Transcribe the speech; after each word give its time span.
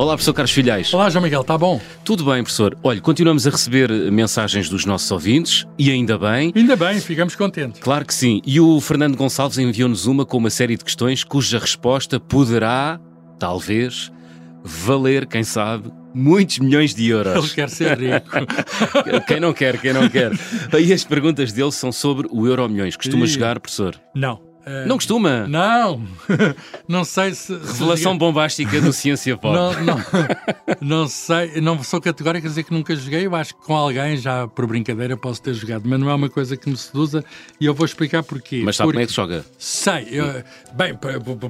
Olá, 0.00 0.14
professor 0.14 0.32
Carlos 0.32 0.50
Filhais. 0.50 0.94
Olá, 0.94 1.10
João 1.10 1.22
Miguel, 1.22 1.42
está 1.42 1.58
bom? 1.58 1.78
Tudo 2.02 2.24
bem, 2.24 2.42
professor. 2.42 2.74
Olha, 2.82 3.02
continuamos 3.02 3.46
a 3.46 3.50
receber 3.50 3.90
mensagens 4.10 4.66
dos 4.66 4.86
nossos 4.86 5.10
ouvintes 5.10 5.66
e 5.78 5.90
ainda 5.90 6.16
bem. 6.16 6.50
Ainda 6.56 6.74
bem, 6.74 6.98
ficamos 7.00 7.36
contentes. 7.36 7.82
Claro 7.82 8.06
que 8.06 8.14
sim. 8.14 8.40
E 8.46 8.58
o 8.58 8.80
Fernando 8.80 9.14
Gonçalves 9.14 9.58
enviou-nos 9.58 10.06
uma 10.06 10.24
com 10.24 10.38
uma 10.38 10.48
série 10.48 10.78
de 10.78 10.86
questões 10.86 11.22
cuja 11.22 11.58
resposta 11.58 12.18
poderá, 12.18 12.98
talvez, 13.38 14.10
valer, 14.64 15.26
quem 15.26 15.44
sabe, 15.44 15.92
muitos 16.14 16.60
milhões 16.60 16.94
de 16.94 17.06
euros. 17.06 17.36
Ele 17.36 17.48
quer 17.54 17.68
ser 17.68 17.98
rico. 17.98 18.30
quem 19.28 19.38
não 19.38 19.52
quer, 19.52 19.78
quem 19.78 19.92
não 19.92 20.08
quer. 20.08 20.32
E 20.82 20.94
as 20.94 21.04
perguntas 21.04 21.52
dele 21.52 21.72
são 21.72 21.92
sobre 21.92 22.26
o 22.30 22.46
Euro 22.46 22.66
Milhões. 22.70 22.96
Costuma 22.96 23.26
E- 23.26 23.28
jogar, 23.28 23.60
professor? 23.60 24.00
Não. 24.14 24.49
Eh, 24.64 24.84
Não 24.86 24.96
costuma? 24.96 25.46
Não. 25.48 26.02
não 26.88 27.04
sei 27.04 27.34
se. 27.34 27.46
se 27.58 27.72
Revelação 27.72 28.16
bombástica 28.16 28.80
do 28.80 28.92
Ciência 28.92 29.36
Pop. 29.36 29.54
Não, 29.54 29.72
não, 29.84 29.96
não 30.80 31.08
sei, 31.08 31.60
não 31.60 31.82
sou 31.82 32.00
categórico 32.00 32.46
a 32.46 32.50
dizer 32.50 32.64
que 32.64 32.72
nunca 32.72 32.94
joguei. 32.94 33.26
Eu 33.26 33.34
acho 33.34 33.54
que 33.54 33.62
com 33.64 33.74
alguém, 33.76 34.16
já 34.16 34.46
por 34.48 34.66
brincadeira, 34.66 35.16
posso 35.16 35.42
ter 35.42 35.54
jogado, 35.54 35.82
mas 35.86 35.98
não 35.98 36.10
é 36.10 36.14
uma 36.14 36.28
coisa 36.28 36.56
que 36.56 36.68
me 36.68 36.76
seduza 36.76 37.24
e 37.60 37.66
eu 37.66 37.74
vou 37.74 37.84
explicar 37.86 38.22
porquê. 38.22 38.62
Mas 38.64 38.76
sabe 38.76 38.88
Porque- 38.88 38.96
como 38.96 39.02
é 39.02 39.06
que 39.06 39.10
se 39.12 39.16
joga? 39.16 39.44
Sei. 39.58 40.08
eu- 40.10 40.42
bem, 40.74 40.94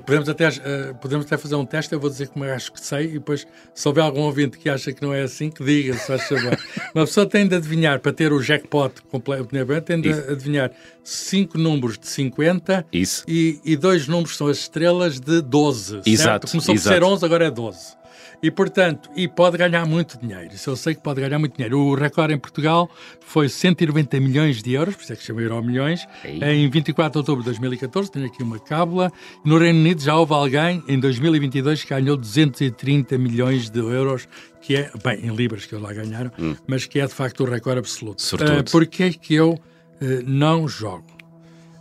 podemos 0.04 0.28
até, 0.28 0.46
eh, 0.48 0.94
podemos 1.00 1.26
até 1.26 1.36
fazer 1.36 1.54
um 1.54 1.64
teste. 1.64 1.92
Eu 1.92 2.00
vou 2.00 2.10
dizer 2.10 2.28
como 2.28 2.44
eu 2.44 2.54
acho 2.54 2.72
que 2.72 2.80
sei 2.80 3.06
e 3.06 3.12
depois, 3.14 3.46
se 3.74 3.88
houver 3.88 4.02
algum 4.02 4.20
ouvinte 4.22 4.58
que 4.58 4.68
acha 4.68 4.92
que 4.92 5.02
não 5.02 5.12
é 5.12 5.22
assim, 5.22 5.50
que 5.50 5.62
diga, 5.64 5.94
se 5.94 6.06
faz 6.06 6.22
favor. 6.28 6.56
Uma 6.94 7.04
pessoa 7.06 7.26
tem 7.26 7.46
de 7.46 7.54
adivinhar, 7.56 7.98
para 8.00 8.12
ter 8.12 8.32
o 8.32 8.40
jackpot 8.42 8.92
completo, 9.10 9.48
tem 9.84 10.00
de 10.00 10.10
Isso. 10.10 10.30
adivinhar 10.30 10.70
cinco 11.02 11.58
números 11.58 11.98
de 11.98 12.06
50 12.06 12.86
Isso. 12.92 12.99
E, 13.26 13.60
e 13.64 13.76
dois 13.76 14.06
números 14.06 14.36
são 14.36 14.46
as 14.46 14.58
estrelas 14.58 15.20
de 15.20 15.40
12. 15.40 16.02
Exato, 16.06 16.16
certo? 16.16 16.50
Começou 16.50 16.74
exato. 16.74 17.00
por 17.00 17.06
ser 17.06 17.12
11, 17.14 17.24
agora 17.24 17.44
é 17.46 17.50
12. 17.50 18.00
E, 18.42 18.50
portanto, 18.50 19.10
e 19.14 19.28
pode 19.28 19.58
ganhar 19.58 19.84
muito 19.86 20.18
dinheiro. 20.18 20.54
Isso 20.54 20.70
eu 20.70 20.76
sei 20.76 20.94
que 20.94 21.02
pode 21.02 21.20
ganhar 21.20 21.38
muito 21.38 21.56
dinheiro. 21.56 21.78
O 21.78 21.94
recorde 21.94 22.32
em 22.32 22.38
Portugal 22.38 22.90
foi 23.20 23.48
190 23.48 24.18
milhões 24.18 24.62
de 24.62 24.72
euros, 24.72 24.96
por 24.96 25.02
isso 25.02 25.12
é 25.12 25.16
que 25.16 25.22
chama 25.22 25.42
Euro 25.42 25.62
Milhões, 25.62 26.06
Ei. 26.24 26.42
em 26.42 26.70
24 26.70 27.12
de 27.12 27.18
outubro 27.18 27.42
de 27.42 27.46
2014. 27.46 28.10
Tenho 28.10 28.26
aqui 28.26 28.42
uma 28.42 28.58
cábula. 28.58 29.12
No 29.44 29.58
Reino 29.58 29.78
Unido 29.78 30.00
já 30.00 30.16
houve 30.16 30.32
alguém, 30.32 30.82
em 30.88 30.98
2022, 30.98 31.84
que 31.84 31.90
ganhou 31.90 32.16
230 32.16 33.18
milhões 33.18 33.68
de 33.68 33.78
euros, 33.78 34.26
que 34.62 34.74
é, 34.74 34.90
bem, 35.04 35.26
em 35.26 35.34
libras 35.34 35.66
que 35.66 35.74
eles 35.74 35.84
lá 35.84 35.92
ganharam, 35.92 36.30
mas 36.66 36.86
que 36.86 36.98
é 36.98 37.06
de 37.06 37.12
facto 37.12 37.40
o 37.40 37.44
recorde 37.44 37.80
absoluto. 37.80 38.22
Uh, 38.36 38.70
Porquê 38.70 39.04
é 39.04 39.10
que 39.10 39.34
eu 39.34 39.58
eh, 40.00 40.22
não 40.26 40.66
jogo? 40.66 41.19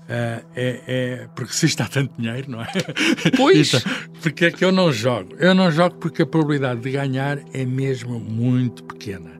Ah, 0.09 0.41
é, 0.55 0.81
é 0.87 1.27
porque 1.35 1.53
se 1.53 1.67
isto 1.67 1.81
há 1.81 1.87
tanto 1.87 2.19
dinheiro, 2.19 2.49
não 2.49 2.61
é? 2.61 2.67
Pois. 3.37 3.73
Então, 3.75 3.91
porque 4.21 4.45
é 4.45 4.51
que 4.51 4.65
eu 4.65 4.71
não 4.71 4.91
jogo? 4.91 5.35
Eu 5.37 5.53
não 5.53 5.69
jogo 5.69 5.97
porque 5.97 6.23
a 6.23 6.25
probabilidade 6.25 6.81
de 6.81 6.91
ganhar 6.91 7.37
é 7.53 7.63
mesmo 7.63 8.19
muito 8.19 8.83
pequena. 8.83 9.31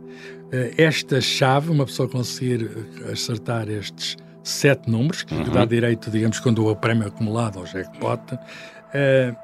Ah, 0.54 0.72
esta 0.78 1.20
chave, 1.20 1.72
uma 1.72 1.86
pessoa 1.86 2.08
conseguir 2.08 2.70
eh, 3.04 3.12
acertar 3.12 3.68
estes 3.68 4.16
sete 4.44 4.90
números, 4.90 5.24
que 5.24 5.36
dá 5.50 5.66
direito, 5.66 6.10
digamos, 6.10 6.40
quando 6.40 6.66
o 6.66 6.76
prémio 6.76 7.08
acumulado 7.08 7.60
ao 7.60 7.66
jackpot, 7.66 8.22
ah, 8.94 9.36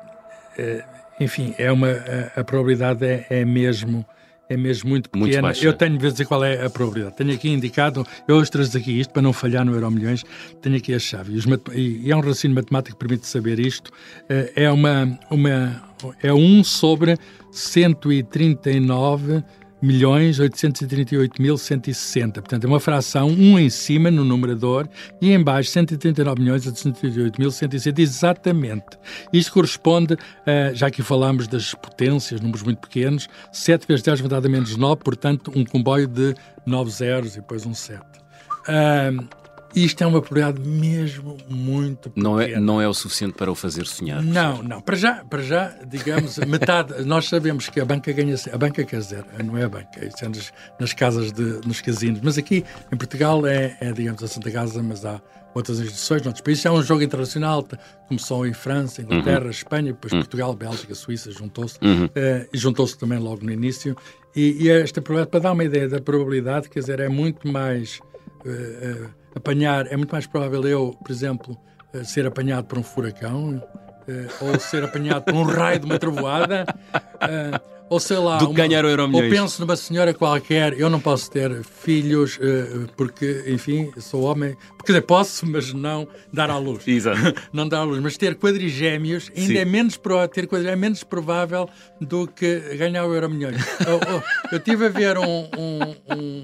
enfim, 1.20 1.56
é 1.58 1.72
uma, 1.72 1.90
a, 1.90 2.42
a 2.42 2.44
probabilidade 2.44 3.06
é, 3.06 3.26
é 3.30 3.46
mesmo 3.46 4.06
é 4.50 4.56
mesmo 4.58 4.90
muito 4.90 5.10
Muito 5.16 5.30
pequena. 5.32 5.48
baixa. 5.50 5.66
eu 5.66 5.74
tenho 5.74 5.98
de 5.98 6.12
dizer 6.12 6.26
qual 6.26 6.44
é 6.44 6.66
a 6.66 6.70
probabilidade. 6.70 7.16
Tenho 7.18 7.34
aqui 7.34 7.50
indicado, 7.50 8.06
eu 8.28 8.36
hoje 8.36 8.52
trago 8.52 8.78
aqui 8.78 9.00
isto 9.00 9.12
para 9.12 9.22
não 9.22 9.34
falhar 9.34 9.66
no 9.66 9.74
Euro 9.74 9.90
Milhões, 9.92 10.24
tenho 10.62 10.76
aqui 10.78 10.94
a 10.94 11.00
chave. 11.00 11.34
E, 11.34 11.40
e- 11.80 12.02
e 12.08 12.12
é 12.12 12.16
um 12.16 12.20
raciocínio 12.20 12.56
matemático 12.56 12.96
que 12.98 13.00
permite 13.06 13.26
saber 13.28 13.60
isto. 13.60 13.92
Eh, 14.30 14.52
É 14.56 14.72
uma, 14.72 15.18
uma 15.32 15.84
é 16.22 16.32
1 16.34 16.64
sobre 16.64 17.18
139 17.52 19.44
milhões 19.86 20.40
838 20.40 21.42
mil 21.42 21.58
160. 21.58 22.42
Portanto, 22.42 22.64
é 22.64 22.68
uma 22.68 22.80
fração, 22.80 23.28
1 23.30 23.60
em 23.60 23.70
cima 23.70 24.10
no 24.10 24.26
numerador 24.26 24.88
e 25.22 25.32
em 25.32 25.42
baixo 25.42 25.70
139 25.70 26.42
milhões 26.42 26.66
838 26.66 27.40
mil 27.40 27.52
160. 27.52 28.02
Exatamente. 28.02 28.98
Isto 29.32 29.54
corresponde, 29.54 30.18
eh, 30.46 30.72
já 30.74 30.90
que 30.90 31.02
falámos 31.02 31.48
das 31.48 31.74
potências, 31.74 32.42
números 32.42 32.64
muito 32.64 32.80
pequenos, 32.80 33.28
7 33.52 33.88
vezes 33.88 34.04
10 34.04 34.22
vai 34.22 34.30
dar 34.30 34.50
menos 34.50 34.76
9, 34.76 35.02
portanto, 35.04 35.52
um 35.56 35.64
comboio 35.64 36.08
de 36.08 36.36
9 36.66 36.90
zeros 36.92 37.34
e 37.36 37.42
depois 37.42 37.66
um 37.66 37.74
7. 37.74 38.02
Ahm, 38.68 39.28
isto 39.84 40.04
é 40.04 40.08
uma 40.08 40.22
probabilidade 40.22 40.68
mesmo 40.68 41.38
muito 41.50 42.10
pequena. 42.10 42.30
Não 42.30 42.40
é, 42.40 42.60
não 42.60 42.82
é 42.82 42.88
o 42.88 42.94
suficiente 42.94 43.34
para 43.34 43.52
o 43.52 43.56
fazer 43.56 43.86
sonhar. 43.88 44.22
Não, 44.22 44.62
não. 44.64 44.80
Para 44.82 44.96
já, 44.96 45.26
para 45.26 45.42
já 45.42 45.70
digamos, 45.86 46.38
metade. 46.48 47.04
Nós 47.04 47.28
sabemos 47.28 47.68
que 47.70 47.80
a 47.80 47.86
banca 47.86 48.12
ganha. 48.12 48.36
A 48.54 48.58
banca 48.58 48.84
quer 48.84 49.00
dizer, 49.00 49.26
não 49.44 49.58
é 49.58 49.64
a 49.66 49.70
banca, 49.70 50.06
isso 50.06 50.24
é 50.24 50.30
nas, 50.30 50.54
nas 50.80 50.94
casas, 50.94 51.32
de, 51.32 51.42
nos 51.68 51.82
casinos. 51.82 52.20
Mas 52.24 52.38
aqui, 52.38 52.64
em 52.92 52.98
Portugal, 52.98 53.46
é, 53.46 53.76
é, 53.82 53.92
digamos, 53.92 54.24
a 54.24 54.28
Santa 54.28 54.52
Casa, 54.52 54.82
mas 54.84 55.04
há 55.06 55.22
outras 55.54 55.80
instituições, 55.80 56.22
noutros 56.22 56.42
países. 56.42 56.66
É 56.66 56.72
um 56.72 56.84
jogo 56.84 57.02
internacional, 57.02 57.66
começou 58.08 58.46
em 58.46 58.54
França, 58.54 59.02
Inglaterra, 59.02 59.50
Espanha, 59.50 59.94
depois 59.94 60.12
Portugal, 60.14 60.54
Bélgica, 60.54 60.94
Suíça, 60.94 61.32
juntou-se. 61.32 61.78
eh, 62.16 62.48
e 62.54 62.58
juntou-se 62.58 62.98
também 62.98 63.20
logo 63.20 63.44
no 63.46 63.52
início. 63.52 63.96
E, 64.36 64.64
e 64.66 64.70
esta 64.70 65.02
probabilidade, 65.02 65.32
para 65.32 65.40
dar 65.40 65.52
uma 65.54 65.64
ideia 65.64 65.88
da 65.88 66.02
probabilidade, 66.02 66.70
quer 66.70 66.80
dizer, 66.82 67.00
é 67.00 67.08
muito 67.10 67.48
mais. 67.48 68.00
eh, 68.46 68.50
eh, 68.82 69.25
apanhar, 69.36 69.88
é 69.92 69.98
muito 69.98 70.12
mais 70.12 70.26
provável 70.26 70.66
eu, 70.68 70.96
por 71.04 71.12
exemplo, 71.12 71.58
eh, 71.94 72.04
ser 72.04 72.26
apanhado 72.26 72.66
por 72.66 72.78
um 72.80 72.84
furacão 72.84 73.62
eh, 74.08 74.26
ou 74.42 74.60
ser 74.60 74.84
apanhado 74.84 75.24
por 75.26 75.34
um 75.36 75.44
raio 75.44 75.80
de 75.80 75.86
uma 75.86 76.00
trovoada, 76.00 76.66
eh, 77.22 77.60
ou 77.88 78.00
sei 78.00 78.18
lá, 78.18 78.38
Do 78.38 78.48
que 78.48 78.54
ganhar 78.56 78.84
o 78.84 78.90
Euromilhões. 78.90 79.26
ou 79.26 79.30
penso 79.42 79.62
numa 79.62 79.76
senhora 79.76 80.12
qualquer, 80.12 80.74
eu 80.80 80.90
não 80.90 81.00
posso 81.00 81.30
ter 81.30 81.64
filhos 81.64 82.40
porque, 82.98 83.44
enfim, 83.48 83.92
sou 84.00 84.24
homem, 84.24 84.56
porque 84.76 84.92
dizer, 84.92 85.02
posso, 85.04 85.46
mas 85.46 85.72
não 85.72 86.08
dar 86.34 86.50
à 86.50 86.58
luz. 86.58 86.88
Exato. 86.88 87.20
Não 87.54 87.68
dar 87.70 87.80
à 87.80 87.84
luz, 87.84 88.02
mas 88.02 88.18
ter 88.18 88.36
quadrigémios 88.36 89.30
ainda 89.38 89.54
Sim. 89.54 89.58
é 89.60 89.66
menos, 89.66 89.98
pro- 89.98 90.28
ter 90.28 90.48
quadri- 90.48 90.68
é 90.70 90.76
menos 90.76 91.04
provável 91.04 91.70
do 92.02 92.28
que 92.28 92.60
ganhar 92.76 93.06
o 93.06 93.14
Euro 93.14 93.30
Milhões. 93.30 93.64
eu, 93.88 94.00
eu- 94.52 94.58
estive 94.58 94.88
a 94.88 94.90
ver 94.90 95.18
um, 95.20 95.26
um, 95.26 95.80
um, 96.10 96.44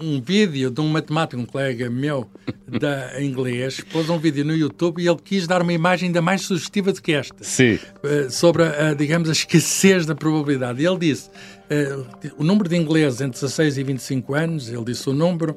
um 0.00 0.20
vídeo 0.20 0.70
de 0.70 0.80
um 0.80 0.88
matemático, 0.88 1.40
um 1.40 1.46
colega 1.46 1.90
meu, 1.90 2.28
da 2.66 3.20
inglês, 3.22 3.80
pôs 3.80 4.08
um 4.08 4.18
vídeo 4.18 4.44
no 4.44 4.54
YouTube 4.54 5.02
e 5.02 5.08
ele 5.08 5.18
quis 5.22 5.46
dar 5.46 5.62
uma 5.62 5.72
imagem 5.72 6.08
ainda 6.08 6.22
mais 6.22 6.42
sugestiva 6.42 6.92
do 6.92 7.02
que 7.02 7.12
esta 7.12 7.42
Sim. 7.42 7.78
eh, 8.02 8.28
sobre, 8.30 8.62
a, 8.62 8.94
digamos, 8.94 9.28
a 9.28 9.32
escassez 9.32 10.06
da 10.06 10.14
probabilidade. 10.14 10.84
Ele 10.84 10.98
disse 10.98 11.30
eh, 11.70 11.96
o 12.36 12.44
número 12.44 12.68
de 12.68 12.76
ingleses 12.76 13.20
entre 13.20 13.40
16 13.40 13.78
e 13.78 13.82
25 13.82 14.34
anos, 14.34 14.68
ele 14.68 14.84
disse 14.84 15.08
o 15.08 15.12
número, 15.12 15.56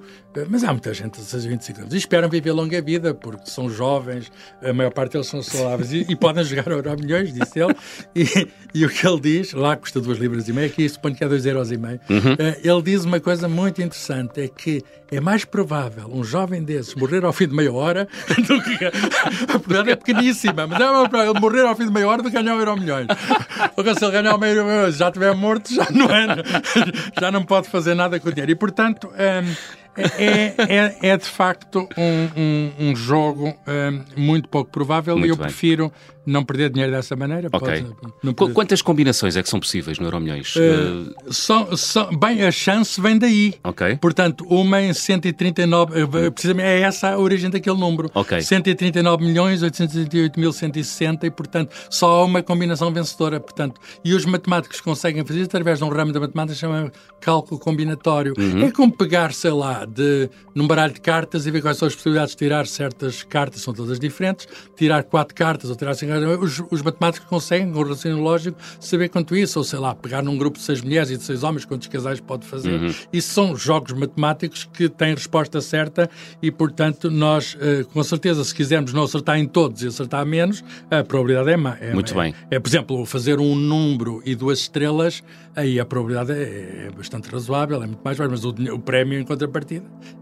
mas 0.49 0.63
há 0.63 0.71
muita 0.71 0.93
gente 0.93 1.07
entre 1.07 1.21
16 1.21 1.45
e 1.45 1.49
25 1.49 1.81
anos 1.81 1.93
e 1.93 1.97
esperam 1.97 2.29
viver 2.29 2.51
longa 2.51 2.81
vida 2.81 3.13
porque 3.13 3.49
são 3.49 3.69
jovens, 3.69 4.31
a 4.63 4.71
maior 4.71 4.91
parte 4.91 5.13
deles 5.13 5.27
são 5.27 5.41
saudáveis 5.41 5.91
e, 5.91 6.05
e 6.09 6.15
podem 6.15 6.43
jogar 6.43 6.67
Euro 6.71 6.97
milhões, 6.97 7.33
disse 7.33 7.59
ele. 7.59 7.75
E, 8.15 8.47
e 8.73 8.85
o 8.85 8.89
que 8.89 9.05
ele 9.05 9.19
diz, 9.19 9.53
lá 9.53 9.75
custa 9.75 9.99
2 9.99 10.17
libras 10.19 10.47
e 10.47 10.53
meia, 10.53 10.67
aqui 10.67 10.87
suponho 10.87 11.15
que 11.15 11.23
é 11.23 11.27
2 11.27 11.45
euros 11.45 11.71
e 11.71 11.77
meio, 11.77 11.99
eh, 12.09 12.59
ele 12.63 12.81
diz 12.81 13.03
uma 13.03 13.19
coisa 13.19 13.47
muito 13.47 13.81
interessante, 13.81 14.41
é 14.41 14.47
que 14.47 14.83
é 15.11 15.19
mais 15.19 15.43
provável 15.43 16.09
um 16.09 16.23
jovem 16.23 16.63
desses 16.63 16.95
morrer 16.95 17.25
ao 17.25 17.33
fim 17.33 17.47
de 17.47 17.53
meia 17.53 17.71
hora 17.71 18.07
do 18.47 18.61
que. 18.63 18.85
A 18.85 19.59
probabilidade 19.59 19.91
é 19.91 19.95
pequeníssima, 19.97 20.65
mas 20.65 20.79
é 20.79 20.89
uma 20.89 21.33
de 21.33 21.41
morrer 21.41 21.65
ao 21.65 21.75
fim 21.75 21.85
de 21.85 21.91
meia 21.91 22.07
hora 22.07 22.23
do 22.23 22.29
que 22.29 22.35
ganhar 22.35 22.55
um 22.55 22.59
euro 22.59 22.77
milhões. 22.77 23.07
Porque 23.75 23.93
se 23.93 24.05
ele 24.05 24.13
ganhar 24.13 24.37
um 24.37 24.45
euro 24.45 24.65
milhões 24.65 24.95
já 24.95 25.07
estiver 25.07 25.35
morto, 25.35 25.73
já 25.73 25.87
não 25.91 26.05
é. 26.05 26.27
Já 27.19 27.29
não 27.29 27.43
pode 27.43 27.67
fazer 27.67 27.93
nada 27.93 28.19
com 28.19 28.29
o 28.29 28.31
dinheiro. 28.31 28.51
E 28.51 28.55
portanto. 28.55 29.09
hum, 29.09 29.81
é, 29.97 30.53
é, 30.57 30.97
é 31.09 31.17
de 31.17 31.25
facto 31.25 31.87
um, 31.97 32.29
um, 32.41 32.89
um 32.91 32.95
jogo 32.95 33.49
hum, 33.67 34.01
muito 34.15 34.47
pouco 34.49 34.71
provável 34.71 35.15
Muito 35.15 35.27
e 35.27 35.31
eu 35.31 35.35
bem. 35.35 35.45
prefiro 35.45 35.91
não 36.23 36.43
perder 36.45 36.69
dinheiro 36.69 36.91
dessa 36.91 37.15
maneira. 37.15 37.49
Pode- 37.49 38.53
Quantas 38.53 38.81
combinações 38.81 39.35
é 39.35 39.41
que 39.41 39.49
são 39.49 39.59
possíveis 39.59 39.97
no 39.97 40.05
Euromilhões? 40.05 40.55
Uh, 40.55 41.33
são- 41.33 41.75
são- 41.75 42.15
bem, 42.15 42.43
a 42.43 42.51
chance 42.51 43.01
vem 43.01 43.17
daí. 43.17 43.55
Portanto, 43.99 44.45
uma 44.47 44.79
em 44.81 44.93
139, 44.93 45.99
eh, 45.99 46.29
precisamente 46.29 46.67
é 46.67 46.81
essa 46.81 47.09
a 47.09 47.17
origem 47.17 47.49
daquele 47.49 47.75
número. 47.77 48.09
Ok. 48.13 48.39
139 48.39 49.25
milhões 49.25 49.63
838 49.63 50.39
mil 50.39 50.53
160 50.53 51.25
e, 51.25 51.31
portanto, 51.31 51.75
só 51.89 52.21
há 52.21 52.23
uma 52.25 52.43
combinação 52.43 52.93
vencedora. 52.93 53.39
Portanto, 53.39 53.81
e 54.05 54.13
os 54.13 54.23
matemáticos 54.23 54.79
conseguem 54.79 55.25
fazer 55.25 55.39
isso 55.39 55.47
através 55.49 55.79
de 55.79 55.85
um 55.85 55.89
ramo 55.89 56.11
da 56.13 56.19
matemática 56.19 56.55
chamado 56.55 56.91
cálculo 57.19 57.59
combinatório. 57.59 58.33
Uhum. 58.37 58.65
É 58.65 58.71
como 58.71 58.91
pegar, 58.95 59.33
sei 59.33 59.51
lá, 59.51 59.80
lá, 59.81 59.85
de, 59.85 60.29
num 60.53 60.67
baralho 60.67 60.93
de 60.93 61.01
cartas 61.01 61.45
e 61.45 61.51
ver 61.51 61.61
quais 61.61 61.77
são 61.77 61.87
as 61.87 61.95
possibilidades 61.95 62.31
de 62.33 62.37
tirar 62.37 62.67
certas 62.67 63.23
cartas, 63.23 63.61
são 63.61 63.73
todas 63.73 63.99
diferentes, 63.99 64.47
tirar 64.75 65.03
quatro 65.03 65.35
cartas 65.35 65.69
ou 65.69 65.75
tirar 65.75 65.93
cinco 65.95 66.13
cartas. 66.13 66.59
Os, 66.59 66.63
os 66.71 66.81
matemáticos 66.81 67.27
conseguem, 67.27 67.71
com 67.71 67.79
o 67.79 67.81
raciocínio 67.83 68.19
lógico, 68.19 68.57
saber 68.79 69.09
quanto 69.09 69.35
isso, 69.35 69.59
ou 69.59 69.65
sei 69.65 69.79
lá, 69.79 69.93
pegar 69.95 70.21
num 70.21 70.37
grupo 70.37 70.57
de 70.57 70.63
seis 70.63 70.81
mulheres 70.81 71.09
e 71.09 71.17
de 71.17 71.23
seis 71.23 71.43
homens, 71.43 71.65
quantos 71.65 71.87
casais 71.87 72.19
pode 72.19 72.45
fazer. 72.45 72.81
Uhum. 72.81 72.93
Isso 73.11 73.33
são 73.33 73.55
jogos 73.55 73.93
matemáticos 73.93 74.67
que 74.71 74.87
têm 74.89 75.13
resposta 75.13 75.59
certa 75.61 76.09
e, 76.41 76.51
portanto, 76.51 77.09
nós, 77.09 77.55
uh, 77.55 77.85
com 77.87 78.03
certeza, 78.03 78.43
se 78.43 78.53
quisermos 78.53 78.93
não 78.93 79.03
acertar 79.03 79.37
em 79.37 79.47
todos 79.47 79.83
e 79.83 79.87
acertar 79.87 80.25
menos, 80.25 80.63
a 80.89 81.03
probabilidade 81.03 81.51
é 81.51 81.57
má. 81.57 81.77
É, 81.79 81.93
Muito 81.93 82.13
é, 82.13 82.23
bem. 82.23 82.35
É, 82.49 82.59
por 82.59 82.67
exemplo, 82.67 83.05
fazer 83.05 83.39
um 83.39 83.55
número 83.55 84.21
e 84.25 84.35
duas 84.35 84.59
estrelas, 84.59 85.23
aí 85.55 85.79
a 85.79 85.85
probabilidade 85.85 86.31
é, 86.31 86.87
é 86.87 86.91
bastante 86.95 87.29
razoável, 87.29 87.81
é 87.81 87.87
muito 87.87 88.01
mais 88.03 88.17
baixo, 88.17 88.31
mas 88.31 88.45
o, 88.45 88.49
o, 88.73 88.79
prémio 88.79 89.19
em 89.19 89.23
contrapartida 89.23 89.70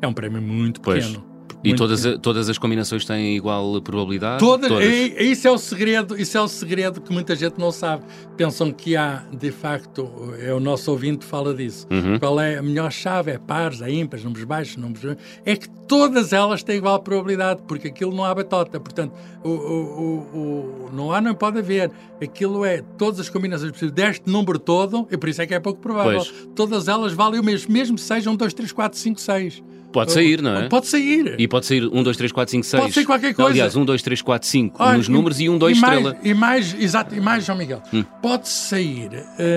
é 0.01 0.07
um 0.07 0.13
prémio 0.13 0.41
muito 0.41 0.81
pequeno. 0.81 1.21
Pois. 1.21 1.38
E 1.63 1.75
todas, 1.75 2.03
todas 2.21 2.49
as 2.49 2.57
combinações 2.57 3.03
têm 3.05 3.35
igual 3.35 3.81
probabilidade? 3.81 4.39
Todas. 4.39 4.69
todas. 4.69 4.85
E, 4.85 5.31
isso 5.31 5.47
é 5.47 5.51
o 5.51 5.57
segredo, 5.57 6.19
isso 6.19 6.37
é 6.37 6.41
o 6.41 6.47
segredo 6.47 7.01
que 7.01 7.11
muita 7.11 7.35
gente 7.35 7.57
não 7.57 7.71
sabe. 7.71 8.03
Pensam 8.37 8.71
que 8.71 8.95
há, 8.95 9.23
de 9.31 9.51
facto, 9.51 10.09
é 10.39 10.53
o 10.53 10.59
nosso 10.59 10.89
ouvinte 10.91 11.25
fala 11.25 11.53
disso. 11.53 11.85
Uhum. 11.91 12.17
Qual 12.17 12.39
é 12.39 12.57
a 12.57 12.61
melhor 12.61 12.91
chave? 12.91 13.31
É 13.31 13.37
pares, 13.37 13.81
é 13.81 13.91
ímpares, 13.91 14.23
números 14.23 14.45
baixos, 14.45 14.77
números. 14.77 15.17
É 15.45 15.55
que 15.55 15.69
todas 15.87 16.31
elas 16.31 16.63
têm 16.63 16.77
igual 16.77 16.99
probabilidade, 16.99 17.61
porque 17.67 17.89
aquilo 17.89 18.15
não 18.15 18.23
há 18.23 18.33
batota. 18.33 18.79
Portanto, 18.79 19.13
o, 19.43 19.49
o, 19.49 20.17
o, 20.33 20.89
não 20.93 21.11
há, 21.11 21.19
não 21.19 21.33
pode 21.33 21.59
haver. 21.59 21.91
Aquilo 22.21 22.63
é 22.63 22.81
todas 22.97 23.19
as 23.19 23.29
combinações 23.29 23.71
possíveis 23.71 23.91
deste 23.91 24.29
número 24.29 24.59
todo, 24.59 25.07
e 25.11 25.17
por 25.17 25.27
isso 25.27 25.41
é 25.41 25.47
que 25.47 25.53
é 25.53 25.59
pouco 25.59 25.81
provável. 25.81 26.19
Pois. 26.19 26.49
Todas 26.55 26.87
elas 26.87 27.11
valem 27.11 27.39
o 27.39 27.43
mesmo, 27.43 27.71
mesmo 27.71 27.97
sejam 27.97 28.35
2, 28.35 28.53
3, 28.53 28.71
4, 28.71 28.97
5, 28.97 29.19
6. 29.19 29.63
Pode 29.91 30.11
sair, 30.11 30.41
não 30.41 30.55
é? 30.55 30.69
Pode 30.69 30.87
sair. 30.87 31.35
E 31.37 31.47
pode 31.47 31.65
sair 31.65 31.85
1, 31.85 32.03
2, 32.03 32.17
3, 32.17 32.31
4, 32.31 32.51
5, 32.51 32.63
6. 32.63 32.81
Pode 32.81 32.93
ser 32.93 33.05
qualquer 33.05 33.33
coisa. 33.33 33.51
Aliás, 33.51 33.75
1, 33.75 33.85
2, 33.85 34.01
3, 34.01 34.21
4, 34.21 34.47
5 34.47 34.83
Olha, 34.83 34.97
nos 34.97 35.07
números 35.07 35.39
e 35.39 35.49
1, 35.49 35.57
2 35.57 35.77
e 35.77 35.81
mais, 35.81 35.93
estrela. 35.93 36.17
E 36.23 36.33
mais, 36.33 36.75
exato, 36.79 37.15
e 37.15 37.21
mais, 37.21 37.45
João 37.45 37.57
Miguel. 37.57 37.81
Hum. 37.93 38.03
Pode 38.21 38.47
sair 38.49 39.09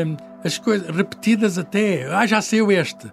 hum, 0.06 0.17
as 0.43 0.58
coisas 0.58 0.94
repetidas 0.94 1.58
até. 1.58 2.06
Ah, 2.06 2.26
já 2.26 2.40
saiu 2.40 2.73
este. 2.73 3.11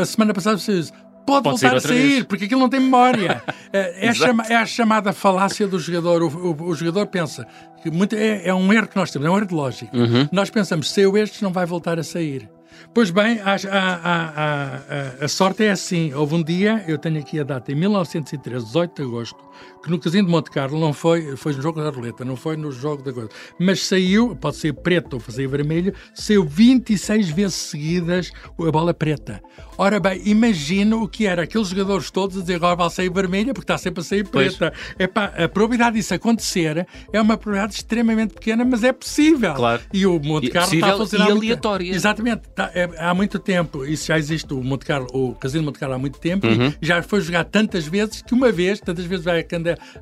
A 0.00 0.04
semana 0.04 0.34
passada 0.34 0.58
saiu 0.58 0.84
Pode, 1.26 1.44
pode 1.44 1.60
voltar 1.60 1.76
a 1.76 1.80
sair, 1.80 2.08
vez. 2.08 2.24
porque 2.24 2.44
aquilo 2.46 2.60
não 2.60 2.68
tem 2.68 2.80
memória. 2.80 3.42
é, 3.72 4.08
é, 4.08 4.14
chama, 4.14 4.44
é, 4.48 4.56
a 4.56 4.66
chamada 4.66 5.12
falácia 5.12 5.66
do 5.66 5.78
jogador. 5.78 6.22
O, 6.22 6.28
o, 6.28 6.68
o 6.70 6.74
jogador 6.74 7.06
pensa 7.06 7.46
que 7.82 7.90
muito, 7.90 8.16
é, 8.16 8.48
é, 8.48 8.54
um 8.54 8.72
erro 8.72 8.88
que 8.88 8.96
nós 8.96 9.10
temos, 9.10 9.26
é 9.26 9.30
um 9.30 9.36
erro 9.36 9.46
de 9.46 9.54
lógica. 9.54 9.96
Uhum. 9.96 10.28
Nós 10.32 10.50
pensamos, 10.50 10.90
saiu 10.90 11.16
este, 11.16 11.42
não 11.42 11.52
vai 11.52 11.66
voltar 11.66 11.98
a 11.98 12.02
sair. 12.02 12.48
Pois 12.92 13.10
bem, 13.10 13.40
a, 13.40 13.54
a, 13.54 15.20
a, 15.20 15.24
a, 15.24 15.28
sorte 15.28 15.64
é 15.64 15.70
assim. 15.70 16.12
Houve 16.12 16.34
um 16.34 16.42
dia, 16.42 16.84
eu 16.88 16.98
tenho 16.98 17.20
aqui 17.20 17.38
a 17.38 17.44
data, 17.44 17.70
em 17.70 17.74
1913, 17.74 18.66
18 18.66 18.94
de 18.94 19.08
agosto, 19.08 19.38
que 19.82 19.90
no 19.90 19.98
Casino 19.98 20.26
de 20.26 20.30
Monte 20.30 20.50
Carlo 20.50 20.78
não 20.78 20.92
foi, 20.92 21.36
foi 21.36 21.52
no 21.54 21.62
jogo 21.62 21.82
da 21.82 21.90
roleta, 21.90 22.24
não 22.24 22.36
foi 22.36 22.56
no 22.56 22.70
jogo 22.70 23.02
da 23.02 23.12
coisa, 23.12 23.30
mas 23.58 23.86
saiu, 23.86 24.36
pode 24.36 24.56
ser 24.56 24.72
preto 24.74 25.14
ou 25.14 25.20
fazer 25.20 25.46
vermelho, 25.46 25.94
saiu 26.14 26.44
26 26.44 27.30
vezes 27.30 27.54
seguidas 27.54 28.32
a 28.58 28.70
bola 28.70 28.92
preta. 28.92 29.42
Ora 29.78 29.98
bem, 29.98 30.20
imagino 30.26 31.02
o 31.02 31.08
que 31.08 31.26
era 31.26 31.44
aqueles 31.44 31.68
jogadores 31.68 32.10
todos 32.10 32.36
a 32.36 32.40
dizer 32.40 32.56
agora 32.56 32.76
vai 32.76 32.90
sair 32.90 33.10
vermelha 33.10 33.54
porque 33.54 33.64
está 33.64 33.78
sempre 33.78 34.02
a 34.02 34.04
sair 34.04 34.28
preta. 34.28 34.72
Epá, 34.98 35.32
a 35.36 35.48
probabilidade 35.48 35.96
disso 35.96 36.12
acontecer 36.12 36.86
é 37.10 37.20
uma 37.20 37.38
probabilidade 37.38 37.76
extremamente 37.76 38.34
pequena, 38.34 38.62
mas 38.62 38.84
é 38.84 38.92
possível. 38.92 39.54
Claro. 39.54 39.80
E 39.90 40.04
o 40.04 40.20
Monte 40.20 40.50
Carlo 40.50 40.74
está 40.74 40.92
a 40.92 40.98
fazer 40.98 41.18
e 41.18 41.22
aleatória. 41.22 41.84
Muito... 41.86 41.96
Exatamente. 41.96 42.42
Está, 42.46 42.70
é, 42.74 42.90
há 42.98 43.14
muito 43.14 43.38
tempo. 43.38 43.86
Isso 43.86 44.06
já 44.08 44.18
existe, 44.18 44.52
o 44.52 44.62
Monte 44.62 44.84
Carlo, 44.84 45.08
o 45.14 45.34
Casino 45.34 45.62
de 45.62 45.66
Monte 45.66 45.78
Carlo 45.78 45.94
há 45.94 45.98
muito 45.98 46.18
tempo, 46.18 46.46
uhum. 46.46 46.74
já 46.82 47.02
foi 47.02 47.22
jogado 47.22 47.48
tantas 47.48 47.86
vezes 47.86 48.20
que 48.20 48.34
uma 48.34 48.52
vez, 48.52 48.80
tantas 48.80 49.06
vezes 49.06 49.24
vai 49.24 49.40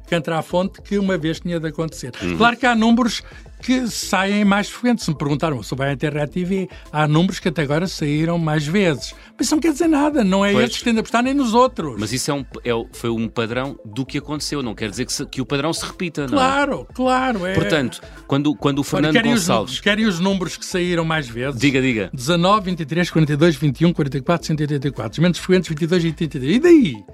cantar 0.09 0.39
à 0.39 0.43
fonte 0.43 0.81
que 0.83 0.99
uma 0.99 1.17
vez 1.17 1.41
tinha 1.41 1.59
de 1.59 1.69
acontecer. 1.69 2.13
Uhum. 2.23 2.37
Claro 2.37 2.57
que 2.57 2.67
há 2.67 2.75
números 2.75 3.23
que 3.63 3.87
saem 3.89 4.45
mais 4.45 4.69
frequentes. 4.69 5.05
Se 5.05 5.11
me 5.11 5.17
perguntaram 5.17 5.63
sobre 5.63 5.87
a 5.87 5.93
Internet 5.93 6.31
TV, 6.31 6.69
há 6.93 7.07
números 7.07 7.39
que 7.39 7.49
até 7.49 7.63
agora 7.63 7.87
saíram 7.87 8.39
mais 8.39 8.67
vezes. 8.67 9.15
Mas 9.37 9.47
isso 9.47 9.55
não 9.55 9.61
quer 9.61 9.73
dizer 9.73 9.89
nada, 9.89 10.25
não 10.25 10.45
é 10.45 10.53
pois. 10.53 10.65
estes 10.65 10.79
que 10.79 10.85
têm 10.85 10.95
de 10.95 11.01
apostar 11.01 11.23
nem 11.23 11.35
nos 11.35 11.55
outros. 11.55 11.97
Mas 11.99 12.13
isso 12.13 12.31
é 12.31 12.35
um, 12.35 12.45
é, 12.65 12.71
foi 12.93 13.11
um 13.11 13.29
padrão 13.29 13.79
do 13.85 14.05
que 14.05 14.19
aconteceu, 14.19 14.63
não 14.63 14.75
quer 14.75 14.91
dizer 14.91 15.05
que, 15.05 15.13
se, 15.13 15.25
que 15.27 15.41
o 15.41 15.47
padrão 15.47 15.73
se 15.73 15.85
repita, 15.85 16.27
não 16.27 16.39
é? 16.39 16.41
Claro, 16.41 16.89
claro. 16.95 17.47
É... 17.47 17.55
Portanto, 17.55 18.01
quando, 18.27 18.55
quando 18.55 18.81
o 18.81 18.83
Fernando 18.83 19.13
querem 19.13 19.33
Gonçalves... 19.33 19.75
Os, 19.75 19.81
querem 19.81 20.07
os 20.07 20.19
números 20.19 20.57
que 20.57 20.65
saíram 20.65 21.05
mais 21.05 21.29
vezes? 21.29 21.61
Diga, 21.61 21.81
diga. 21.81 22.11
19, 22.13 22.71
23, 22.71 23.11
42, 23.11 23.57
21, 23.57 23.93
44, 23.93 24.47
184. 24.47 25.13
Os 25.13 25.19
menos 25.19 25.39
frequentes, 25.39 25.69
22 25.69 26.05
e 26.05 26.07
83. 26.09 26.57
E 26.57 26.61
daí? 26.61 26.97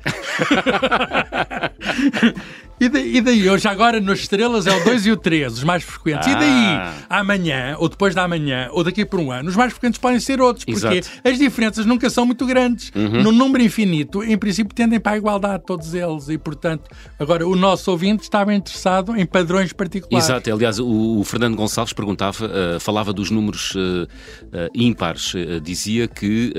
E, 2.81 2.87
e 2.87 3.21
daí, 3.21 3.49
hoje 3.49 3.69
agora 3.69 4.01
nas 4.01 4.21
estrelas 4.21 4.67
é 4.67 4.77
o 4.77 4.85
2 4.85 5.07
e 5.07 5.13
o 5.13 5.17
3, 5.17 5.53
os 5.53 5.65
mais 5.65 5.83
frequentes. 5.85 6.27
Ah. 6.27 6.31
E 6.31 6.35
daí, 6.35 6.95
amanhã, 7.09 7.77
ou 7.79 7.89
depois 7.89 8.15
da 8.15 8.25
amanhã, 8.25 8.69
ou 8.73 8.83
daqui 8.83 9.05
por 9.05 9.21
um 9.21 9.31
ano, 9.31 9.49
os 9.49 9.57
mais 9.57 9.73
frequentes 9.73 9.99
podem 9.99 10.19
ser 10.19 10.41
outros, 10.41 10.65
porque 10.65 10.99
Exato. 10.99 11.09
as 11.23 11.39
diferenças 11.39 11.87
nunca 11.87 12.11
são 12.11 12.27
muito 12.27 12.45
grandes. 12.47 12.91
Uhum. 12.95 13.23
No 13.23 13.33
número 13.33 13.63
infinito, 13.63 14.25
em 14.25 14.37
princípio, 14.37 14.75
tendem 14.75 14.99
para 14.99 15.13
a 15.13 15.17
igualdade 15.17 15.63
todos 15.65 15.95
eles. 15.95 16.29
E, 16.29 16.37
portanto, 16.37 16.91
agora 17.19 17.47
o 17.47 17.55
nosso 17.55 17.91
ouvinte 17.91 18.25
estava 18.25 18.53
interessado 18.53 19.17
em 19.17 19.25
padrões 19.25 19.73
particulares. 19.73 20.29
Exato. 20.29 20.53
Aliás, 20.53 20.79
o, 20.79 21.21
o 21.21 21.25
Fernando 21.25 21.57
Gonçalves 21.57 21.93
perguntava, 21.93 22.45
uh, 22.45 22.81
falava 22.81 23.13
dos 23.13 23.31
números 23.31 23.75
uh, 23.75 23.79
uh, 23.79 24.71
ímpares, 24.75 25.33
dizia 25.63 26.09
que 26.09 26.53